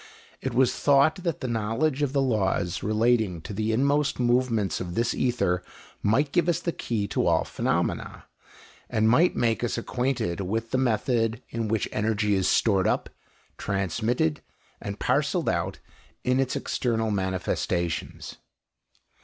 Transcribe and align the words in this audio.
It 0.41 0.55
was 0.55 0.73
thought 0.73 1.17
that 1.17 1.41
the 1.41 1.47
knowledge 1.47 2.01
of 2.01 2.11
the 2.11 2.23
laws 2.23 2.81
relating 2.81 3.39
to 3.41 3.53
the 3.53 3.71
inmost 3.71 4.19
movements 4.19 4.81
of 4.81 4.95
this 4.95 5.13
ether 5.13 5.63
might 6.01 6.31
give 6.31 6.49
us 6.49 6.59
the 6.59 6.71
key 6.71 7.07
to 7.09 7.27
all 7.27 7.43
phenomena, 7.43 8.25
and 8.89 9.07
might 9.07 9.35
make 9.35 9.63
us 9.63 9.77
acquainted 9.77 10.41
with 10.41 10.71
the 10.71 10.79
method 10.79 11.43
in 11.49 11.67
which 11.67 11.87
energy 11.91 12.33
is 12.33 12.47
stored 12.49 12.87
up, 12.87 13.11
transmitted, 13.59 14.41
and 14.81 14.97
parcelled 14.99 15.47
out 15.47 15.77
in 16.23 16.39
its 16.39 16.55
external 16.55 17.11
manifestations. 17.11 18.37